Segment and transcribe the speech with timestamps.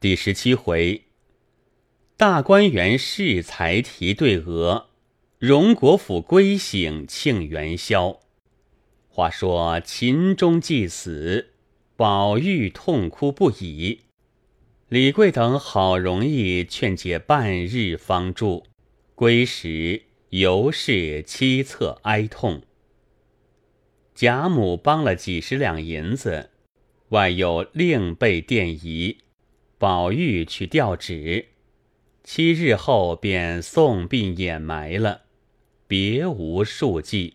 [0.00, 1.06] 第十七回，
[2.16, 4.90] 大观园试才题对额，
[5.40, 8.20] 荣国府归省庆元宵。
[9.08, 11.54] 话说秦钟既死，
[11.96, 14.02] 宝玉痛哭不已。
[14.88, 18.66] 李贵等好容易劝解半日方住，
[19.16, 22.62] 归时犹是凄恻哀痛。
[24.14, 26.50] 贾母帮了几十两银子，
[27.08, 29.18] 外又另备奠仪。
[29.78, 31.50] 宝玉去调旨，
[32.24, 35.20] 七日后便送殡掩埋了，
[35.86, 37.34] 别无数计，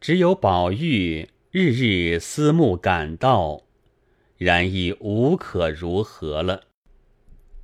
[0.00, 3.62] 只有宝玉日日思慕感到，
[4.36, 6.68] 然亦无可如何了。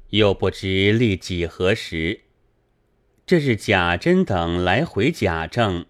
[0.08, 2.22] 又不知历几何时，
[3.24, 5.86] 这日贾珍等来回贾政，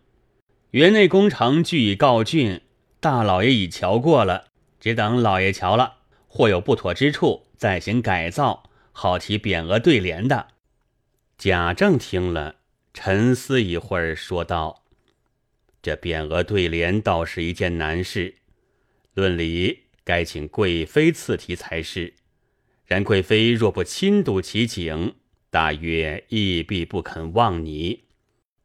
[0.72, 2.60] 园内工程俱已告竣，
[3.00, 4.48] 大老爷已瞧过了，
[4.78, 7.43] 只等老爷瞧了，或有不妥之处。
[7.56, 10.48] 再行改造，好提匾额对联的。
[11.36, 12.56] 贾政听了，
[12.92, 14.84] 沉思一会儿，说道
[15.82, 18.36] ：“这匾额对联倒是一件难事，
[19.14, 22.14] 论理该请贵妃赐题才是。
[22.86, 25.14] 然贵妃若不亲睹其景，
[25.50, 28.04] 大约亦必不肯忘你。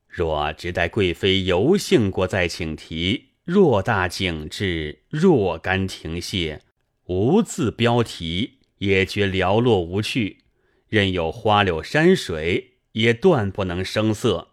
[0.07, 6.59] 若只待贵妃游幸过再请题，偌大景致，若干亭榭，
[7.05, 10.39] 无字标题。”也觉寥落无趣，
[10.89, 14.49] 任有花柳山水，也断不能生色。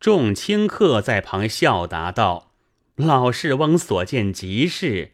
[0.00, 2.52] 众清客在旁笑答道
[2.94, 5.12] ：“老士翁所见极是。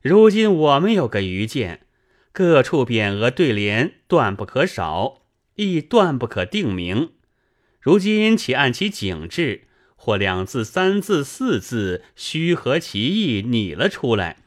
[0.00, 1.86] 如今我们有个愚见，
[2.32, 5.22] 各处匾额对联断不可少，
[5.56, 7.12] 亦断不可定名。
[7.78, 14.38] 如今且按其景致，或两字、三字、四字，虚合其意，拟了出来，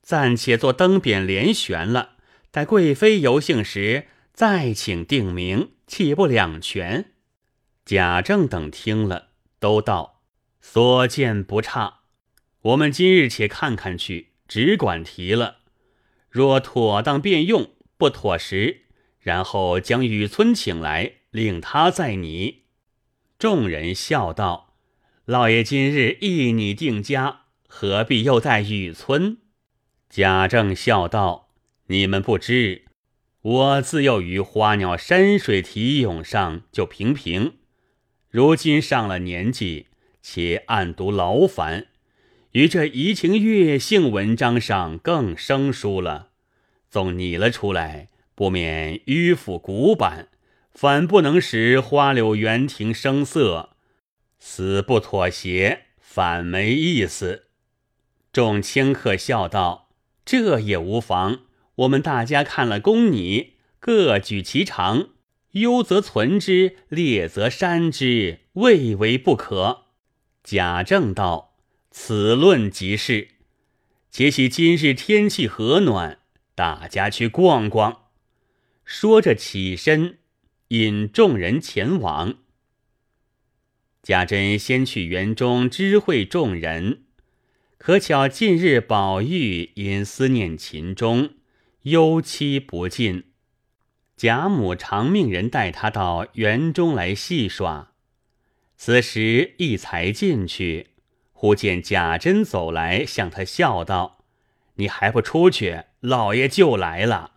[0.00, 2.10] 暂且做灯匾连悬了。”
[2.52, 7.12] 待贵妃游幸时，再请定名，岂不两全？
[7.86, 9.28] 贾政等听了，
[9.58, 10.20] 都道
[10.60, 12.00] 所见不差。
[12.60, 15.60] 我们今日且看看去，只管提了。
[16.28, 18.82] 若妥当便用，不妥时，
[19.18, 22.64] 然后将雨村请来，令他再拟。
[23.38, 24.74] 众人笑道
[25.24, 29.38] ：“老爷今日一拟定家，何必又在雨村？”
[30.10, 31.41] 贾政笑道。
[31.92, 32.86] 你们不知，
[33.42, 37.56] 我自幼于花鸟山水题咏上就平平，
[38.30, 39.88] 如今上了年纪，
[40.22, 41.88] 且暗读劳烦，
[42.52, 46.30] 于这怡情悦性文章上更生疏了。
[46.88, 50.28] 纵拟了出来，不免迂腐古板，
[50.72, 53.76] 反不能使花柳园亭生色，
[54.38, 57.48] 死不妥协，反没意思。
[58.32, 59.90] 众清客笑道
[60.24, 61.40] ：“这也无妨。”
[61.76, 65.08] 我们大家看了公拟，各举其长，
[65.52, 69.86] 优则存之，劣则删之，未为不可。
[70.44, 71.56] 贾政道
[71.90, 73.28] ：“此论即是。
[74.10, 76.18] 且喜今日天气和暖，
[76.54, 78.02] 大家去逛逛。”
[78.84, 80.18] 说着起身，
[80.68, 82.34] 引众人前往。
[84.02, 87.04] 贾珍先去园中知会众人，
[87.78, 91.30] 可巧近日宝玉因思念秦钟。
[91.82, 93.24] 忧戚不尽，
[94.16, 97.92] 贾母常命人带他到园中来戏耍。
[98.76, 100.90] 此时一才进去，
[101.32, 104.24] 忽见贾珍走来，向他笑道
[104.76, 105.82] ：“你还不出去？
[105.98, 107.32] 老爷就来了。”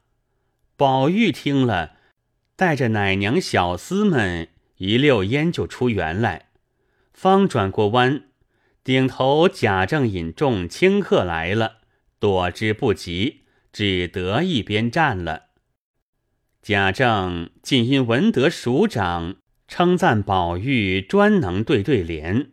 [0.77, 1.94] 宝玉听了，
[2.56, 6.50] 带着奶娘小厮们一溜烟就出园来，
[7.13, 8.25] 方转过弯，
[8.83, 11.77] 顶头贾政引众清客来了，
[12.19, 13.44] 躲之不及。
[13.75, 15.47] 只得一边站了。
[16.62, 19.36] 贾政竟因闻得署长
[19.68, 22.52] 称赞宝玉专能对对联，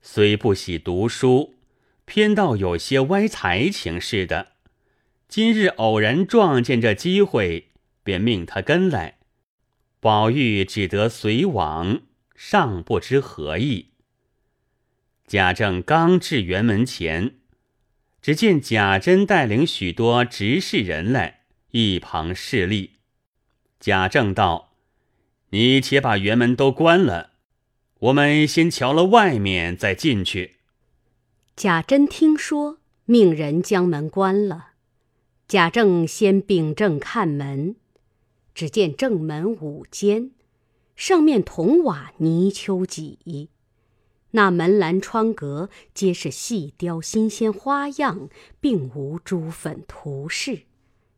[0.00, 1.56] 虽不喜读书，
[2.06, 4.52] 偏倒有些歪才情似的。
[5.28, 7.68] 今日偶然撞见这机会，
[8.02, 9.18] 便命他跟来。
[10.00, 12.00] 宝玉只得随往，
[12.34, 13.90] 尚不知何意。
[15.26, 17.34] 贾政刚至园门前。
[18.22, 21.40] 只见贾珍带领许多执事人来
[21.72, 22.92] 一旁侍立。
[23.80, 24.74] 贾政道
[25.50, 27.32] ：“你且把园门都关了，
[27.98, 30.58] 我们先瞧了外面，再进去。”
[31.56, 34.68] 贾珍听说，命人将门关了。
[35.48, 37.74] 贾政先秉正看门，
[38.54, 40.30] 只见正门五间，
[40.94, 43.50] 上面铜瓦泥丘脊。
[44.32, 48.30] 那门栏窗格皆是细雕新鲜花样，
[48.60, 50.62] 并无朱粉涂饰，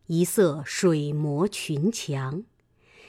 [0.06, 2.44] 一色水磨群墙。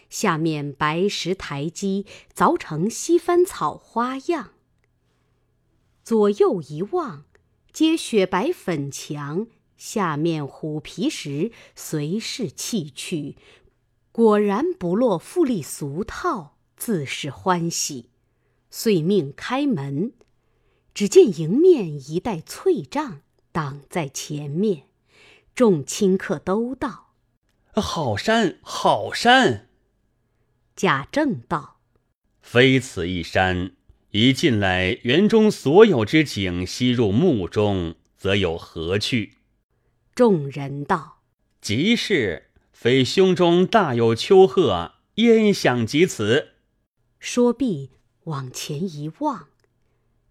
[0.10, 2.06] 下面白石台基
[2.36, 4.52] 凿成西番草花样。
[6.04, 7.26] 左右一望，
[7.74, 13.38] 皆雪白粉墙，下面虎皮石随势弃去，
[14.12, 18.12] 果然不落富丽俗套，自是欢喜。
[18.78, 20.12] 遂命开门，
[20.94, 23.22] 只见迎面一带翠帐
[23.54, 24.90] 挡在前面，
[25.56, 27.14] 众亲客都道
[27.72, 29.70] ：“好山，好山。”
[30.76, 31.80] 贾政道
[32.44, 33.72] ：“非此一山，
[34.12, 39.36] 一进来园中所有之景吸入目中，则有何趣？”
[40.14, 41.22] 众人道
[41.62, 46.50] ：“即是，非胸中大有丘壑，焉想及此？”
[47.20, 47.92] 说毕，
[48.26, 49.48] 往前一望，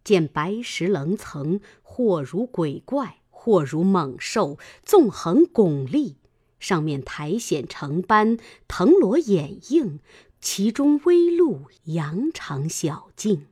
[0.04, 6.16] 见白石棱层，或如鬼怪，或如猛兽，纵横拱立，
[6.60, 8.38] 上面苔藓成斑，
[8.68, 9.98] 藤萝掩映。
[10.40, 13.46] 其中微露羊肠小径，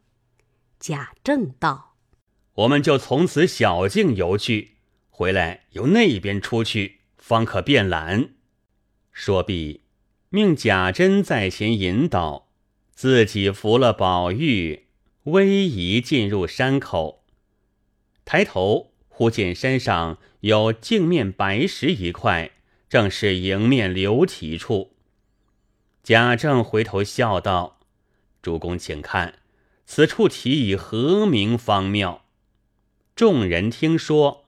[0.79, 1.95] 贾政道
[2.53, 4.77] ：“我们就从此小径游去，
[5.09, 8.35] 回来由那边出去，方可便览。”
[9.11, 9.85] 说毕，
[10.29, 12.49] 命贾珍在前引导，
[13.03, 14.85] 自己扶了宝玉，
[15.25, 17.25] 逶迤进入山口。
[18.25, 22.53] 抬头忽见山上有镜面白石一块，
[22.89, 24.93] 正是迎面流题处。
[26.05, 27.81] 贾政回头笑道
[28.41, 29.41] ：“主公，请看，
[29.85, 32.25] 此处题以何名方妙？”
[33.17, 34.45] 众人听说，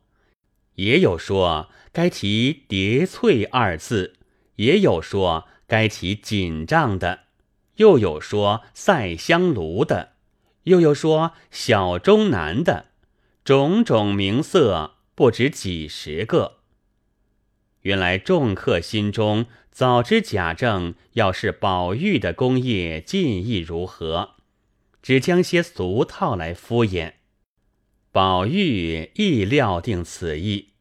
[0.77, 4.15] 也有说该题“叠翠”二字，
[4.55, 7.25] 也有说该题“锦帐”的，
[7.77, 10.13] 又有说“赛香炉”的，
[10.65, 12.87] 又有说“小中南”的，
[13.45, 16.59] 种种名色不止几十个。
[17.83, 19.47] 原来众客心中。
[19.75, 24.37] 早知贾政要是宝玉的功业尽意如何，
[25.03, 27.15] 只将些俗套来敷衍。
[28.13, 30.75] 宝玉亦料定此意。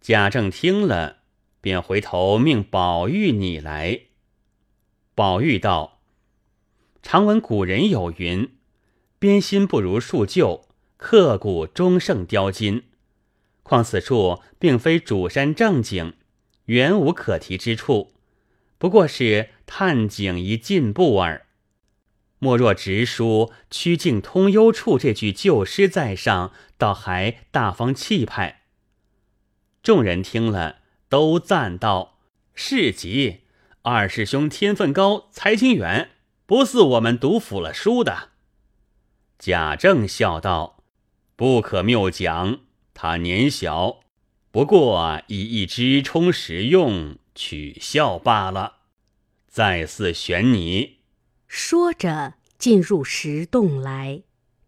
[0.00, 1.18] 贾政听了，
[1.60, 4.00] 便回头命宝玉拟来。
[5.16, 6.02] 宝玉道
[7.02, 8.54] ：“常闻古人有云，
[9.18, 10.68] 编新不如树旧，
[10.98, 12.82] 刻骨终胜雕金。
[13.62, 16.12] 况此处并非主山正景。”
[16.66, 18.12] 原无可提之处，
[18.76, 21.46] 不过是探景一进步耳。
[22.38, 28.64] 莫若直书“曲径通幽处”这句旧诗在上，倒还大方气派。
[29.82, 32.18] 众人听了，都赞道
[32.54, 33.45] ：“是极！
[33.88, 36.10] 二师兄天分高，才情远，
[36.44, 38.30] 不似我们读腐了书的。”
[39.38, 40.82] 贾政笑道
[41.36, 42.58] ：“不可谬讲，
[42.92, 44.00] 他年小。”
[44.50, 48.78] 不过以一支充实用，取笑罢了。
[49.46, 50.96] 再似选你。
[51.46, 54.22] 说着，进入石洞来，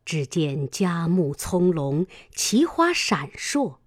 [0.05, 3.79] 只见佳木葱茏，奇花闪烁，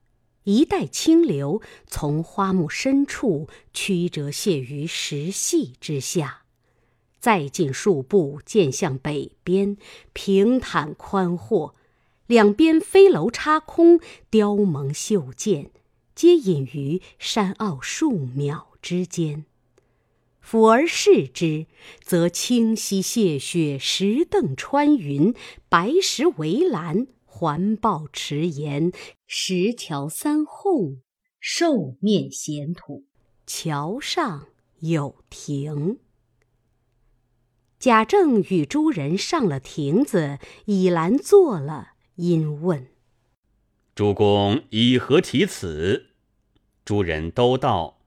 [0.43, 6.41] 一带清流从花木深处曲折泻于石隙之下。
[7.19, 9.77] 再进数步，见向北边，
[10.13, 11.75] 平坦宽阔，
[12.25, 13.99] 两边飞楼插空，
[14.29, 15.71] 雕蒙绣剑。
[16.13, 19.45] 皆隐于山坳树苗之间，
[20.39, 21.67] 俯而视之，
[22.03, 25.33] 则清溪泻雪，石凳穿云，
[25.69, 27.07] 白石围栏，
[27.41, 28.91] 环抱池沿，
[29.25, 31.01] 石桥三哄，
[31.39, 33.05] 兽面闲土，
[33.47, 34.49] 桥上
[34.81, 35.97] 有亭。
[37.79, 42.85] 贾政与诸人上了亭子，倚栏坐了，因问。
[43.95, 46.11] 主公以何题此？
[46.85, 48.03] 诸人都道：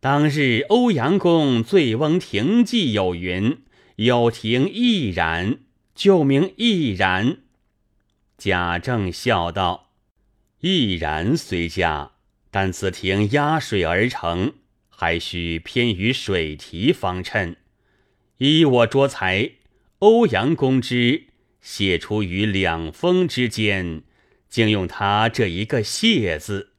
[0.00, 3.62] 当日欧阳公《醉翁亭记》有云
[3.94, 5.60] ：“有亭亦然，
[5.94, 7.42] 旧名亦然。”
[8.38, 9.90] 贾政笑道
[10.60, 12.12] ：“亦然虽佳，
[12.50, 14.54] 但此亭压水而成，
[14.88, 17.56] 还需偏于水题方衬。
[18.38, 19.52] 依我拙才，
[20.00, 21.28] 欧阳公之
[21.60, 24.02] 写出于两峰之间。”
[24.48, 26.70] 竟用他这一个“谢”字。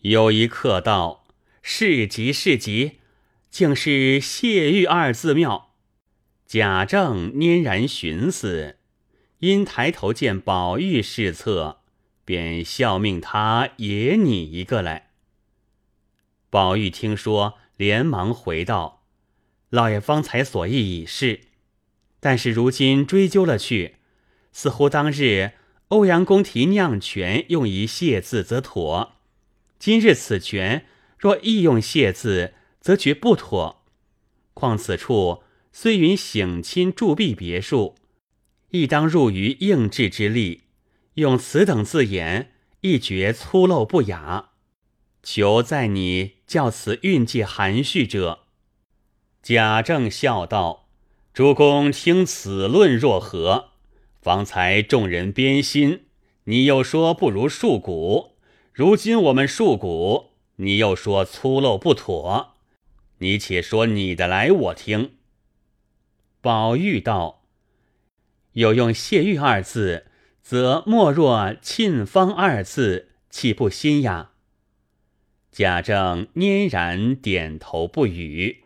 [0.00, 1.24] 有一客道
[1.62, 2.98] ：“是极是极，
[3.48, 5.74] 竟是谢玉二字妙。”
[6.46, 8.79] 贾政拈然寻思，
[9.40, 11.80] 因抬头见宝玉侍侧，
[12.24, 15.10] 便笑命他也拟一个来。
[16.48, 19.02] 宝玉听说，连忙回道
[19.70, 21.40] ：“老爷方才所意已是，
[22.18, 23.96] 但是如今追究了去，
[24.52, 25.52] 似乎当日。”
[25.90, 29.16] 欧阳公题酿泉用一谢字则妥，
[29.76, 30.86] 今日此泉
[31.18, 33.82] 若亦用谢字，则觉不妥。
[34.54, 35.42] 况此处
[35.72, 37.96] 虽云省亲铸币别墅，
[38.70, 40.62] 亦当入于应制之力。
[41.14, 44.50] 用此等字眼，亦觉粗陋不雅。
[45.22, 48.44] 求在你教此运界含蓄者。
[49.42, 50.88] 贾政笑道
[51.34, 53.70] ：“诸公听此论若何？
[54.22, 56.04] 方才众人编新，
[56.44, 58.36] 你又说不如树骨；
[58.72, 62.54] 如今我们树骨，你又说粗陋不妥。
[63.18, 65.12] 你且说你的来，我听。”
[66.40, 67.39] 宝玉道
[68.52, 70.06] ：“有用‘谢玉’二字。”
[70.42, 74.30] 则莫若“沁芳”二字，岂不新呀？
[75.52, 78.64] 贾政拈然点头不语，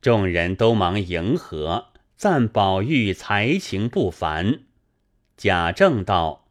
[0.00, 4.62] 众人都忙迎合，赞宝玉才情不凡。
[5.36, 6.48] 贾政道：“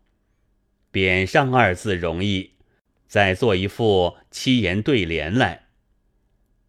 [0.94, 2.52] 匾上二字容易，
[3.08, 5.66] 再做一副七言对联来。”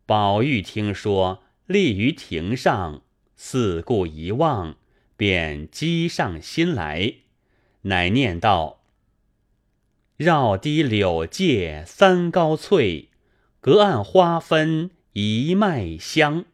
[0.04, 3.02] 宝玉听说，立于庭上，
[3.36, 4.76] 四顾一望，
[5.16, 7.14] 便积上心来。
[7.82, 8.80] 乃念道
[10.16, 13.10] ：“绕堤柳界三高翠，
[13.60, 16.44] 隔岸花分一脉香。”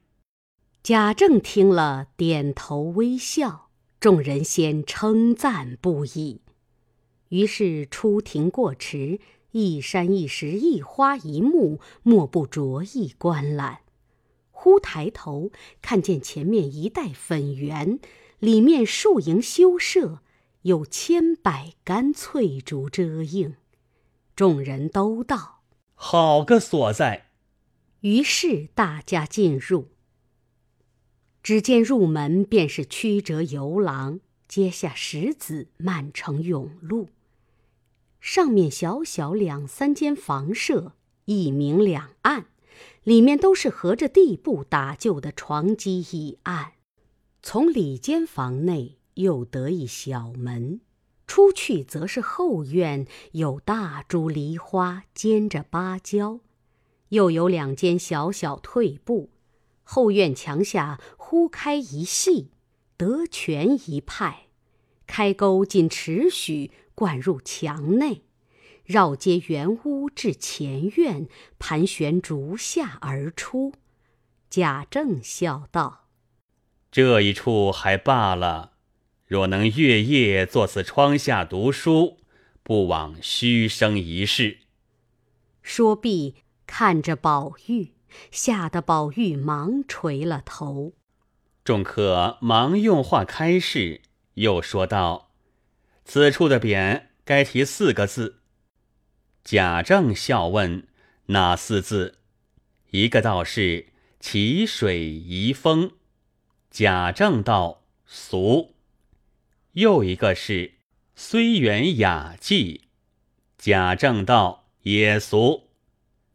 [0.82, 3.68] 贾政听了，点头微笑。
[4.00, 6.40] 众人先称赞不已。
[7.28, 13.80] 于是出庭过池，一山一石一花一木，莫不着意观览。
[14.50, 15.50] 忽抬头
[15.82, 18.00] 看见前面一带粉园，
[18.40, 20.20] 里面树营修设。
[20.62, 23.54] 有千百竿翠竹遮映，
[24.36, 25.62] 众人都道
[25.96, 27.30] ：“好个所在！”
[28.00, 29.88] 于是大家进入。
[31.42, 37.08] 只见入门便是曲折游廊，阶下石子漫成甬路，
[38.20, 40.92] 上面小小两三间房舍，
[41.24, 42.48] 一明两暗，
[43.02, 46.72] 里面都是合着地布打就的床几椅案。
[47.42, 48.96] 从里间房内。
[49.14, 50.80] 又得一小门，
[51.26, 56.40] 出去则是后院，有大株梨花兼着芭蕉，
[57.10, 59.28] 又有两间小小退步。
[59.82, 62.52] 后院墙下忽开一隙，
[62.96, 64.46] 得泉一派，
[65.06, 68.22] 开沟仅尺许，灌入墙内，
[68.84, 71.28] 绕街圆屋至前院，
[71.58, 73.74] 盘旋竹下而出。
[74.48, 76.06] 贾政笑道
[76.90, 78.72] ：“这一处还罢了。”
[79.26, 82.18] 若能月夜坐此窗下读书，
[82.64, 84.58] 不枉虚生一世。
[85.62, 86.34] 说毕，
[86.66, 87.92] 看着宝玉，
[88.32, 90.94] 吓得宝玉忙垂了头。
[91.62, 94.00] 众客忙用话开示，
[94.34, 95.30] 又说道
[96.04, 98.40] ：“此处的匾该题四个字。”
[99.44, 100.88] 贾政笑问
[101.26, 102.18] ：“哪四字？”
[102.90, 105.92] 一个道是“奇水遗风”。
[106.70, 108.74] 贾政道：“俗。”
[109.74, 110.74] 又一个是
[111.16, 112.82] “虽远雅迹”，
[113.58, 115.70] 贾政道也俗。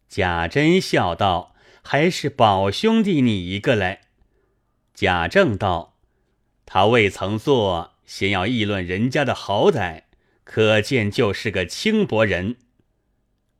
[0.09, 4.01] 贾珍笑道：“还是宝兄弟你一个来。”
[4.93, 5.97] 贾政道
[6.65, 10.03] ：“他未曾做，先要议论人家的好歹，
[10.43, 12.57] 可见就是个轻薄人。”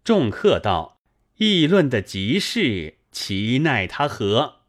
[0.04, 1.00] 众客道
[1.38, 4.62] ：“议论的极是，其奈他何？”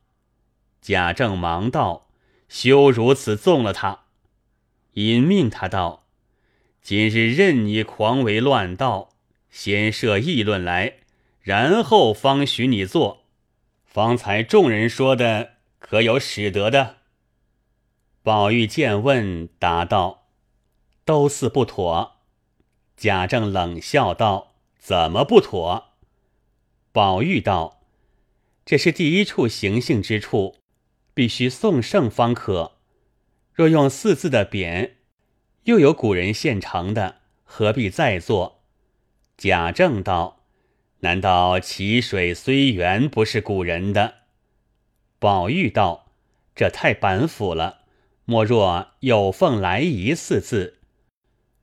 [0.87, 2.07] 贾政忙道
[2.49, 4.05] ：“休如此纵了他。”
[4.95, 6.07] 引命他道
[6.81, 9.09] ：“今日任你狂为乱道，
[9.50, 10.99] 先设议论来，
[11.40, 13.25] 然后方许你做。
[13.85, 16.99] 方才众人说的，可有使得的？”
[18.23, 20.28] 宝玉见问，答道
[21.05, 22.19] ：“都似不妥。”
[22.97, 25.87] 贾政冷笑道：“怎么不妥？”
[26.95, 27.81] 宝玉道
[28.64, 30.55] ：“这是第一处行性之处，
[31.16, 32.73] 必须送圣方可。”
[33.54, 34.90] 若用四字的匾，
[35.62, 38.61] 又有古人现成的，何必再做？
[39.38, 40.44] 贾政道
[41.00, 44.14] ：“难道淇水虽源不是古人的？”
[45.18, 46.12] 宝玉道
[46.54, 47.78] ：“这太板斧了，
[48.26, 50.80] 莫若有凤来仪四字。”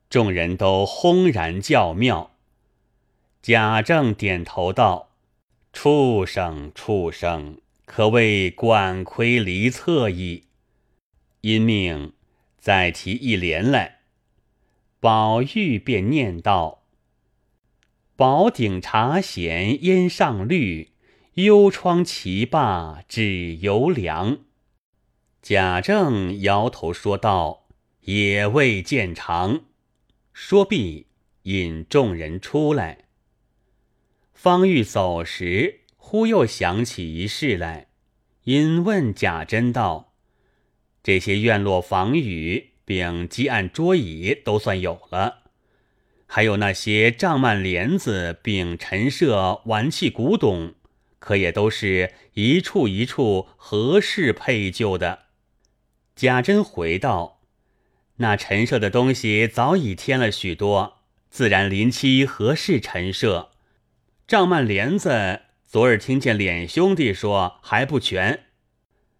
[0.09, 2.31] 众人都轰然叫妙。
[3.43, 5.11] 贾政点头道
[5.71, 10.45] ：“畜生，畜生，可谓管窥离侧矣。”
[11.41, 12.13] 因命
[12.57, 13.99] 再提一联来，
[14.99, 16.85] 宝玉便念道
[18.15, 20.93] ：“宝鼎茶闲烟上绿，
[21.33, 24.39] 幽窗棋罢只犹凉。”
[25.43, 27.67] 贾政摇头说道
[28.05, 29.65] ：“也未见长。”
[30.31, 31.07] 说毕，
[31.41, 32.99] 引众人出来。
[34.33, 37.87] 方欲走时，忽又想起一事来，
[38.43, 40.13] 因问贾珍道
[41.01, 45.43] ：“这些院落房宇，并积案桌椅，都算有了。
[46.27, 50.75] 还有那些帐幔帘子，并陈设玩器古董，
[51.17, 55.19] 可也都是一处一处合适配就的。”
[56.15, 57.39] 贾珍回道
[58.17, 63.51] ：“那陈设的东西早已添了许多，自然临期合适陈设。”
[64.27, 65.42] 帐幔帘子，
[65.73, 68.43] 昨日听见脸兄弟说还不全，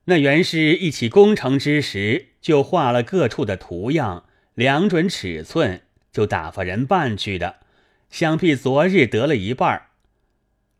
[0.05, 5.81] 那原是一起工程之时就画了各处的图样，量准尺寸，
[6.11, 7.61] 就打发人办去的。
[8.11, 9.87] 想必昨日得了一半。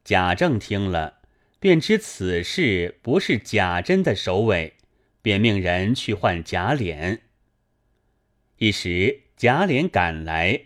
[0.03, 1.21] 贾政听了，
[1.59, 4.75] 便知此事不是贾珍的首尾，
[5.23, 7.21] 便命人去换贾琏。
[8.57, 10.65] 一时贾琏赶来，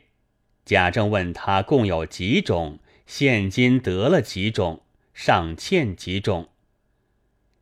[0.65, 2.79] 贾政问他共有几种。
[3.05, 4.81] 现今得了几种，
[5.19, 6.49] 尚欠几种。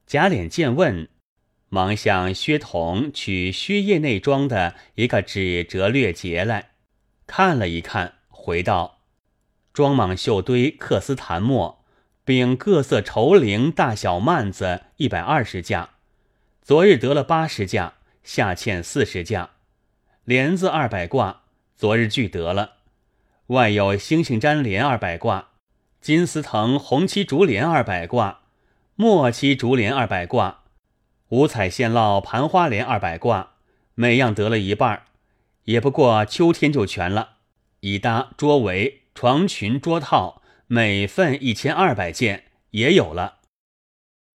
[0.06, 1.08] 贾琏见问，
[1.70, 6.72] 忙向薛同取薛叶内装的一个纸折略节来，
[7.26, 9.00] 看了一看，回道
[9.72, 11.86] ：“装莽绣堆、缂丝檀墨，
[12.26, 15.92] 并各色绸绫大小幔子一百二十架，
[16.62, 19.52] 昨日得了八十架，下欠四十架。
[20.26, 21.44] 帘子二百挂，
[21.78, 22.74] 昨日俱得了。”
[23.48, 25.52] 外有星星粘帘二百挂，
[26.06, 28.42] 金丝藤红漆竹帘二百挂，
[28.94, 30.66] 墨漆竹帘二百挂，
[31.30, 33.54] 五彩线烙盘花帘二百挂，
[33.96, 35.02] 每样得了一半，
[35.64, 37.38] 也不过秋天就全了。
[37.80, 43.40] 已搭桌围、床裙、桌套，每份一千二百件，也有了。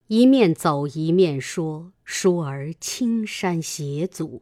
[0.08, 4.42] 一面走一面说，书儿青山斜阻，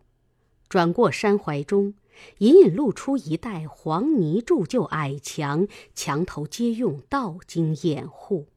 [0.70, 1.94] 转过山怀中。
[2.40, 8.48] 隐隐露出一带黄泥铸就矮墙，墙头皆用道经掩护，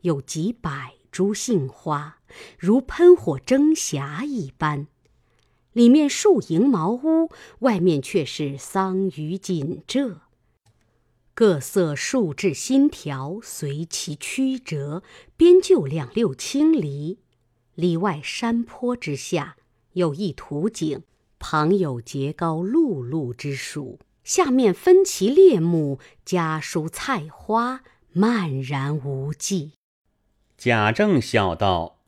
[0.00, 2.18] 有几百株杏花，
[2.58, 4.86] 如喷火蒸霞一般。
[5.72, 10.22] 里面树营茅屋，外面却是桑榆锦遮。
[11.34, 15.04] 各色树质新条，随其曲折，
[15.36, 17.18] 边就两六青篱。
[17.76, 19.56] 里外山坡之下，
[19.92, 21.04] 有一土井。
[21.38, 29.72] 旁有节高露露之属，下面分其列目，家蔬菜花，漫然无际。
[30.56, 32.00] 贾政笑道：“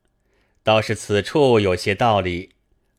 [0.65, 2.51] 倒是此处有些道理，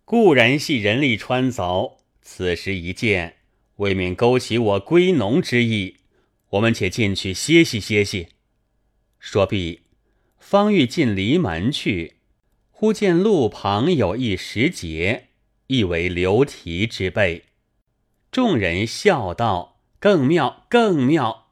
[0.05, 3.37] 固然系人力穿凿，此时一见，
[3.75, 5.97] 未免勾起我归农之意。
[6.51, 8.29] 我们且进去歇息歇息。”
[9.19, 9.81] 说毕，
[10.39, 12.15] 方欲进篱门去，
[12.71, 15.23] 忽见路旁有一石碣。
[15.71, 17.45] 亦为流题之辈，
[18.29, 21.47] 众人笑道：“更妙，更妙！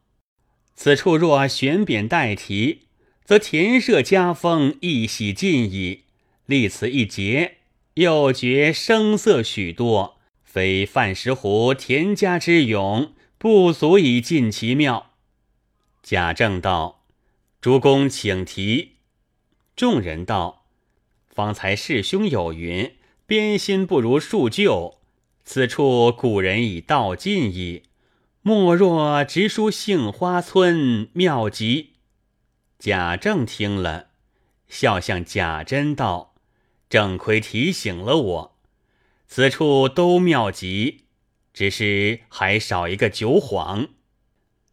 [0.75, 2.87] 此处若悬匾代题，
[3.23, 6.03] 则田舍家风一洗尽矣。
[6.47, 7.59] 立此一节，
[7.93, 15.11] 又觉声色许多，非范石湖田家之勇，不足以尽其妙。”
[16.03, 17.05] 贾政道
[17.61, 18.95] ：“诸公请题。”
[19.77, 20.65] 众人道
[21.33, 22.95] ：“方才师兄有云。”
[23.29, 24.97] 编新不如树旧，
[25.45, 27.83] 此处古人已道尽矣。
[28.41, 31.91] 莫若直书杏花村妙极。
[32.79, 34.07] 贾政听了，
[34.67, 36.33] 笑向贾珍道
[36.89, 38.57] ：“正亏提醒了我，
[39.27, 41.03] 此处都妙极，
[41.53, 43.89] 只是还少一个酒幌。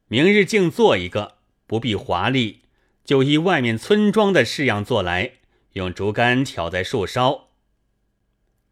[0.09, 1.35] 明日竟做一个，
[1.67, 2.63] 不必华丽，
[3.05, 5.33] 就依外面村庄的式样做来，
[5.75, 7.43] 用竹竿挑在树梢。”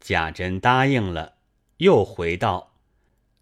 [0.04, 1.36] 贾珍答应了，
[1.78, 2.74] 又回道：“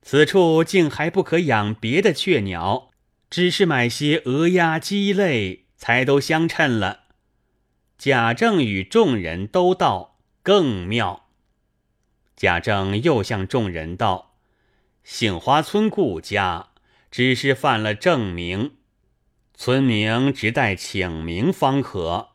[0.01, 2.90] 此处竟还不可养别的雀鸟，
[3.29, 7.07] 只是买些鹅鸭鸡类，才都相称了。”
[7.98, 11.27] 贾政与众人都道更妙。
[12.37, 14.37] 贾政又向众人道
[15.03, 16.68] ：“杏花村顾家
[17.11, 18.77] 只是犯了正名，
[19.57, 22.29] 村名只待请名方可。”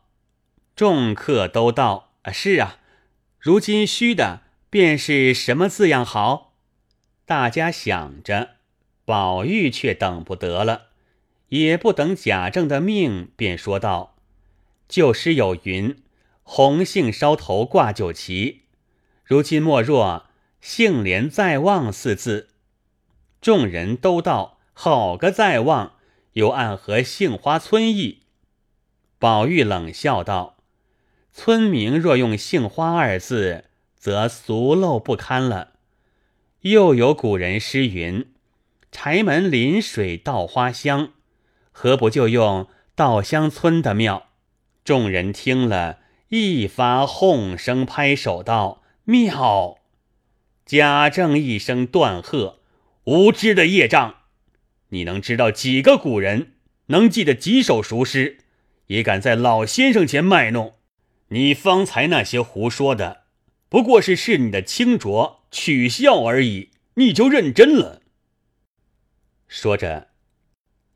[0.76, 2.77] 众客都道：“啊，是啊。”
[3.48, 6.52] 如今虚的便是什么字样好？
[7.24, 8.56] 大家想着，
[9.06, 10.88] 宝玉却等不得了，
[11.48, 14.16] 也不等贾政的命，便说道
[14.86, 16.02] ：“旧诗有云，
[16.42, 18.64] 红杏梢头挂酒旗。
[19.24, 20.26] 如今莫若
[20.60, 22.50] 杏帘在望四字。”
[23.40, 25.94] 众人都道：“好个在望！”
[26.34, 28.24] 又暗合杏花村意。
[29.18, 30.57] 宝玉冷笑道。
[31.40, 35.74] 村名若用“杏花”二字，则俗陋不堪了。
[36.62, 38.26] 又有古人诗云
[38.90, 41.12] ：“柴门临水稻花香，
[41.70, 44.30] 何不就用稻香村的庙？”
[44.82, 49.78] 众人听了一发哄声，拍手道：“妙！”
[50.66, 52.58] 贾政一声断喝
[53.06, 54.16] ：“无知的业障！
[54.88, 56.54] 你能知道几个古人？
[56.86, 58.38] 能记得几首熟诗？
[58.88, 60.74] 也敢在老先生前卖弄？
[61.28, 63.24] 你方才那些胡说的，
[63.68, 68.02] 不过是是你的清浊取笑而已，你就认真了。”
[69.46, 70.08] 说着，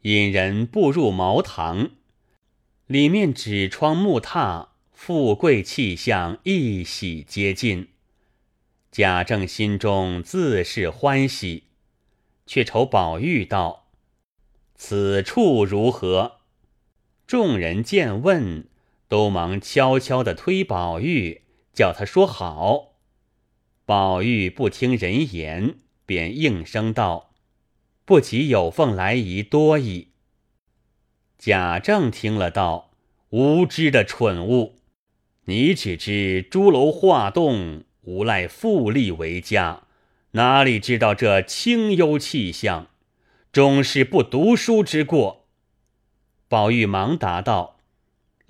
[0.02, 1.90] 引人步入茅堂，
[2.86, 7.88] 里面纸窗木榻，富贵气象一洗皆尽。
[8.90, 11.64] 贾政心中自是欢喜，
[12.46, 13.90] 却愁宝玉道
[14.76, 16.40] ：“此处如何？”
[17.26, 18.68] 众人见问，
[19.12, 21.42] 都忙悄悄的推宝玉，
[21.74, 22.94] 叫他说好。
[23.84, 25.74] 宝玉不听人言，
[26.06, 27.34] 便应声道。
[28.06, 30.12] 不及有凤来仪多矣。
[31.36, 32.92] 贾政听了道
[33.28, 34.76] ：“无知的蠢物，
[35.44, 39.82] 你只知朱楼画栋，无赖富丽为家，
[40.30, 42.86] 哪里知道这清幽气象？
[43.52, 45.48] 终是不读书之过。”
[46.48, 47.76] 宝玉忙答道：“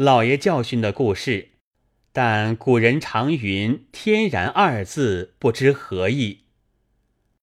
[0.02, 1.50] 老爷教训的故事，
[2.12, 6.41] 但古人常云‘天然’二字，不知何意。